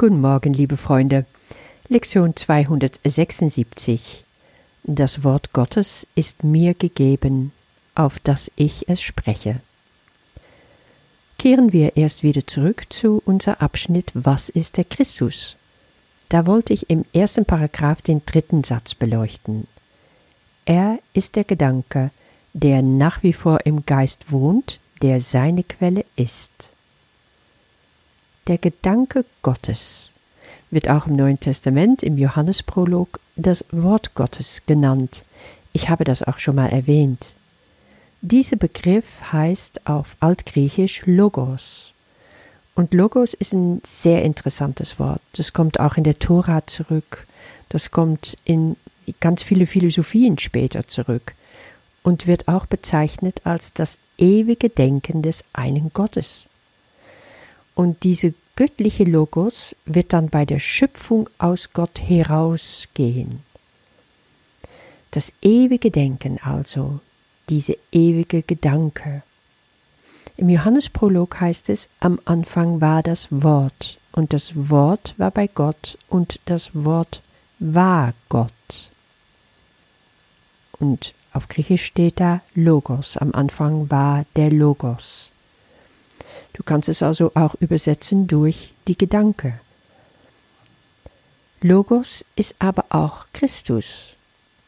[0.00, 1.26] Guten Morgen, liebe Freunde.
[1.88, 4.24] Lektion 276.
[4.82, 7.52] Das Wort Gottes ist mir gegeben,
[7.94, 9.60] auf das ich es spreche.
[11.38, 15.56] Kehren wir erst wieder zurück zu unser Abschnitt Was ist der Christus?
[16.30, 19.66] Da wollte ich im ersten Paragraph den dritten Satz beleuchten.
[20.64, 22.10] Er ist der Gedanke,
[22.54, 26.72] der nach wie vor im Geist wohnt, der seine Quelle ist.
[28.46, 30.10] Der Gedanke Gottes
[30.70, 35.24] wird auch im Neuen Testament im Johannesprolog das Wort Gottes genannt.
[35.72, 37.34] Ich habe das auch schon mal erwähnt.
[38.22, 41.94] Dieser Begriff heißt auf Altgriechisch Logos.
[42.74, 45.22] Und Logos ist ein sehr interessantes Wort.
[45.34, 47.26] Das kommt auch in der Tora zurück.
[47.68, 48.76] Das kommt in
[49.20, 51.34] ganz viele Philosophien später zurück
[52.02, 56.49] und wird auch bezeichnet als das ewige Denken des einen Gottes.
[57.80, 63.40] Und diese göttliche Logos wird dann bei der Schöpfung aus Gott herausgehen.
[65.12, 67.00] Das ewige Denken also,
[67.48, 69.22] diese ewige Gedanke.
[70.36, 75.96] Im Johannesprolog heißt es, am Anfang war das Wort, und das Wort war bei Gott,
[76.10, 77.22] und das Wort
[77.60, 78.90] war Gott.
[80.78, 85.29] Und auf Griechisch steht da Logos, am Anfang war der Logos.
[86.52, 89.60] Du kannst es also auch übersetzen durch die Gedanke.
[91.62, 94.14] Logos ist aber auch Christus,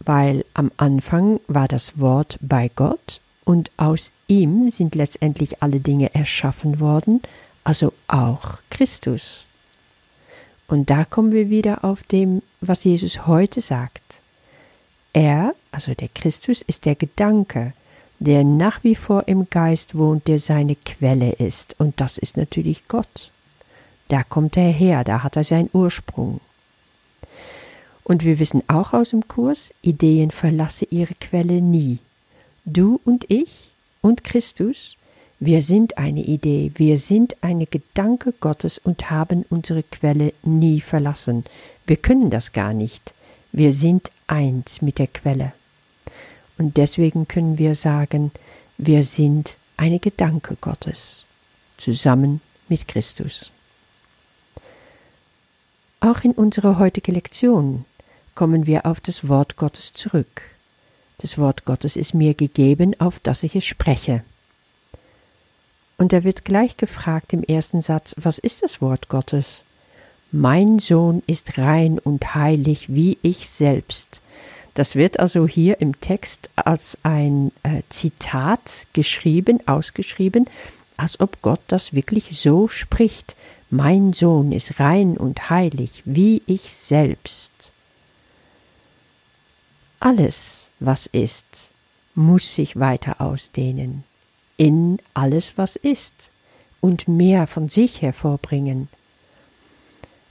[0.00, 6.14] weil am Anfang war das Wort bei Gott und aus ihm sind letztendlich alle Dinge
[6.14, 7.22] erschaffen worden,
[7.62, 9.44] also auch Christus.
[10.66, 14.02] Und da kommen wir wieder auf dem, was Jesus heute sagt.
[15.12, 17.72] Er, also der Christus, ist der Gedanke,
[18.24, 22.88] der nach wie vor im Geist wohnt, der seine Quelle ist, und das ist natürlich
[22.88, 23.30] Gott.
[24.08, 26.40] Da kommt er her, da hat er seinen Ursprung.
[28.02, 31.98] Und wir wissen auch aus dem Kurs, Ideen verlasse ihre Quelle nie.
[32.64, 33.70] Du und ich
[34.02, 34.96] und Christus,
[35.40, 41.44] wir sind eine Idee, wir sind eine Gedanke Gottes und haben unsere Quelle nie verlassen.
[41.86, 43.12] Wir können das gar nicht.
[43.52, 45.52] Wir sind eins mit der Quelle.
[46.58, 48.30] Und deswegen können wir sagen,
[48.78, 51.26] wir sind eine Gedanke Gottes,
[51.78, 53.50] zusammen mit Christus.
[56.00, 57.84] Auch in unserer heutigen Lektion
[58.34, 60.50] kommen wir auf das Wort Gottes zurück.
[61.18, 64.22] Das Wort Gottes ist mir gegeben, auf das ich es spreche.
[65.96, 69.64] Und da wird gleich gefragt im ersten Satz, was ist das Wort Gottes?
[70.32, 74.20] Mein Sohn ist rein und heilig wie ich selbst.
[74.74, 80.46] Das wird also hier im Text als ein äh, Zitat geschrieben, ausgeschrieben,
[80.96, 83.36] als ob Gott das wirklich so spricht.
[83.70, 87.50] Mein Sohn ist rein und heilig, wie ich selbst.
[90.00, 91.70] Alles, was ist,
[92.14, 94.04] muss sich weiter ausdehnen,
[94.56, 96.30] in alles, was ist,
[96.80, 98.88] und mehr von sich hervorbringen.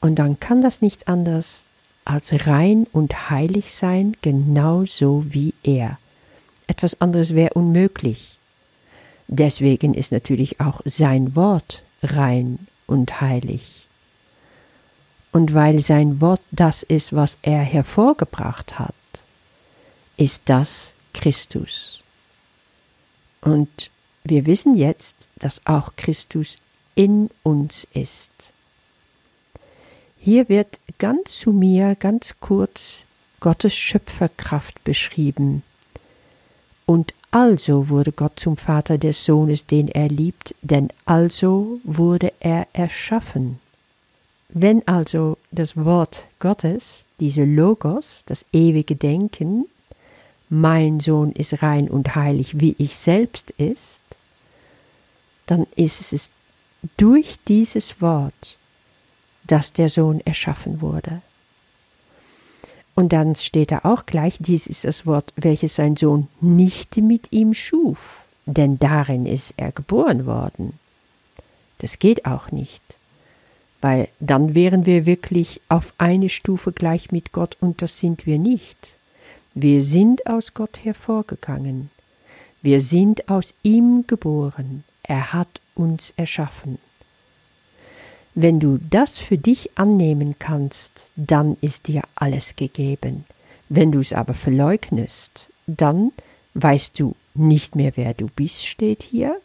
[0.00, 1.64] Und dann kann das nicht anders
[2.04, 5.98] als rein und heilig sein, genauso wie er.
[6.66, 8.38] Etwas anderes wäre unmöglich.
[9.28, 13.86] Deswegen ist natürlich auch sein Wort rein und heilig.
[15.32, 18.94] Und weil sein Wort das ist, was er hervorgebracht hat,
[20.16, 22.00] ist das Christus.
[23.40, 23.90] Und
[24.22, 26.56] wir wissen jetzt, dass auch Christus
[26.94, 28.30] in uns ist.
[30.24, 33.02] Hier wird ganz zu mir, ganz kurz,
[33.40, 35.62] Gottes Schöpferkraft beschrieben.
[36.86, 42.66] Und also wurde Gott zum Vater des Sohnes, den er liebt, denn also wurde er
[42.72, 43.60] erschaffen.
[44.48, 49.66] Wenn also das Wort Gottes, diese Logos, das ewige Denken,
[50.48, 54.00] mein Sohn ist rein und heilig, wie ich selbst ist,
[55.44, 56.30] dann ist es
[56.96, 58.56] durch dieses Wort,
[59.46, 61.20] dass der Sohn erschaffen wurde.
[62.94, 67.32] Und dann steht da auch gleich, dies ist das Wort, welches sein Sohn nicht mit
[67.32, 70.78] ihm schuf, denn darin ist er geboren worden.
[71.78, 72.82] Das geht auch nicht,
[73.80, 78.38] weil dann wären wir wirklich auf eine Stufe gleich mit Gott und das sind wir
[78.38, 78.78] nicht.
[79.54, 81.90] Wir sind aus Gott hervorgegangen.
[82.62, 84.84] Wir sind aus ihm geboren.
[85.02, 86.78] Er hat uns erschaffen.
[88.34, 93.24] Wenn du das für dich annehmen kannst, dann ist dir alles gegeben.
[93.68, 96.12] Wenn du es aber verleugnest, dann
[96.54, 99.36] weißt du nicht mehr, wer du bist, steht hier,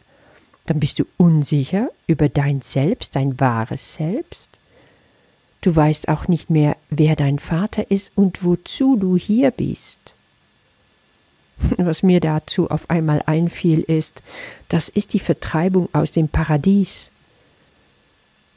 [0.66, 4.50] dann bist du unsicher über dein Selbst, dein wahres Selbst,
[5.60, 9.98] Du weißt auch nicht mehr, wer dein Vater ist und wozu du hier bist.
[11.76, 14.22] Was mir dazu auf einmal einfiel, ist,
[14.68, 17.10] das ist die Vertreibung aus dem Paradies.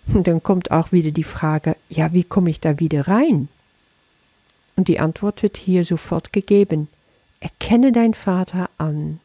[0.07, 3.47] Und dann kommt auch wieder die Frage, ja, wie komme ich da wieder rein?
[4.75, 6.87] Und die Antwort wird hier sofort gegeben.
[7.39, 9.19] Erkenne dein Vater an,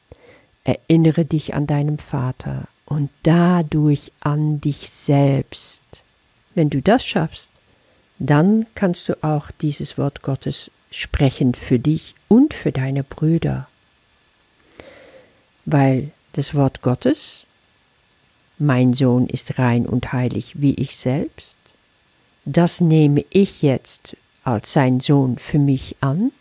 [0.65, 5.83] erinnere dich an deinem Vater und dadurch an dich selbst.
[6.55, 7.51] Wenn du das schaffst,
[8.19, 13.69] dann kannst du auch dieses Wort Gottes sprechen für dich und für deine Brüder.
[15.65, 17.47] Weil das Wort Gottes,
[18.59, 21.55] mein Sohn ist rein und heilig wie ich selbst,
[22.45, 26.33] das nehme ich jetzt als sein Sohn für mich an,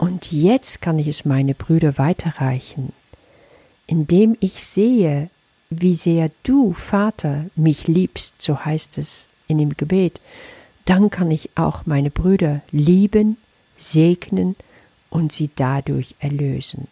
[0.00, 2.94] und jetzt kann ich es meine Brüder weiterreichen,
[3.86, 5.28] indem ich sehe,
[5.68, 10.18] wie sehr du, Vater, mich liebst, so heißt es in dem Gebet,
[10.86, 13.36] dann kann ich auch meine Brüder lieben,
[13.78, 14.56] segnen
[15.10, 16.88] und sie dadurch erlösen.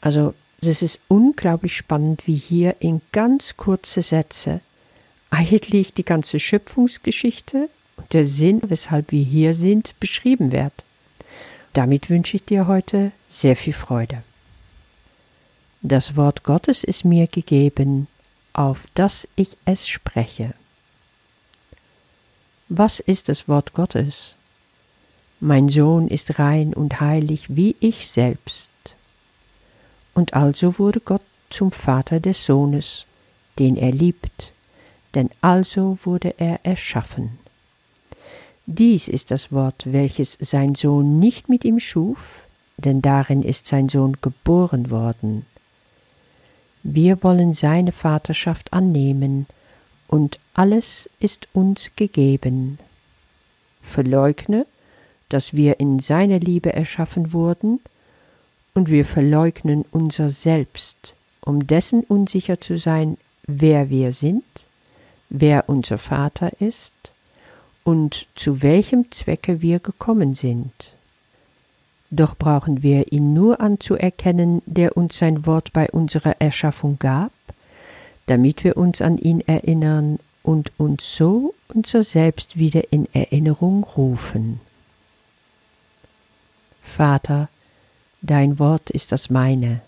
[0.00, 0.32] Also
[0.68, 4.60] es ist unglaublich spannend, wie hier in ganz kurze Sätze
[5.30, 10.72] eigentlich die ganze Schöpfungsgeschichte und der Sinn, weshalb wir hier sind, beschrieben wird.
[11.72, 14.22] Damit wünsche ich dir heute sehr viel Freude.
[15.80, 18.06] Das Wort Gottes ist mir gegeben,
[18.52, 20.54] auf das ich es spreche.
[22.68, 24.34] Was ist das Wort Gottes?
[25.40, 28.68] Mein Sohn ist rein und heilig wie ich selbst.
[30.14, 33.06] Und also wurde Gott zum Vater des Sohnes,
[33.58, 34.52] den er liebt,
[35.14, 37.38] denn also wurde er erschaffen.
[38.66, 42.42] Dies ist das Wort, welches sein Sohn nicht mit ihm schuf,
[42.76, 45.46] denn darin ist sein Sohn geboren worden.
[46.82, 49.46] Wir wollen seine Vaterschaft annehmen
[50.08, 52.78] und alles ist uns gegeben.
[53.82, 54.66] Verleugne,
[55.28, 57.80] dass wir in seiner Liebe erschaffen wurden,
[58.74, 64.44] und wir verleugnen unser Selbst, um dessen unsicher zu sein, wer wir sind,
[65.28, 66.92] wer unser Vater ist
[67.84, 70.72] und zu welchem Zwecke wir gekommen sind.
[72.10, 77.32] Doch brauchen wir ihn nur anzuerkennen, der uns sein Wort bei unserer Erschaffung gab,
[78.26, 84.60] damit wir uns an ihn erinnern und uns so unser Selbst wieder in Erinnerung rufen.
[86.96, 87.48] Vater,
[88.22, 89.80] dein Wort ist das meine,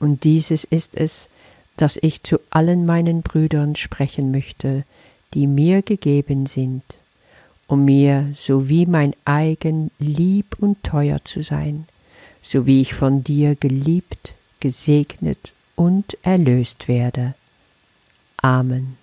[0.00, 1.28] und dieses ist es,
[1.76, 4.84] das ich zu allen meinen Brüdern sprechen möchte,
[5.32, 6.82] die mir gegeben sind,
[7.66, 11.86] um mir so wie mein eigen lieb und teuer zu sein,
[12.42, 17.34] so wie ich von dir geliebt, gesegnet und erlöst werde.
[18.38, 19.01] Amen.